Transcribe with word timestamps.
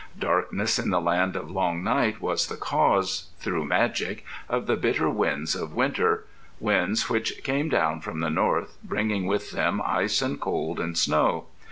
Darkness 0.17 0.79
in 0.79 0.89
the 0.89 0.99
Land 0.99 1.35
of 1.35 1.51
Long 1.51 1.83
Night 1.83 2.19
was 2.21 2.47
the 2.47 2.55
cause, 2.57 3.27
through 3.37 3.65
magic, 3.65 4.25
of 4.49 4.65
the 4.65 4.75
bitter 4.75 5.07
winds 5.11 5.53
of 5.53 5.75
winter 5.75 6.25
winds 6.59 7.07
which 7.07 7.43
came 7.43 7.69
down 7.69 7.99
from 8.01 8.19
the 8.19 8.31
North, 8.31 8.79
bringing 8.83 9.27
with 9.27 9.51
them 9.51 9.79
ice 9.85 10.23
and 10.23 10.41
cold 10.41 10.79
and 10.79 10.97
snow. 10.97 11.45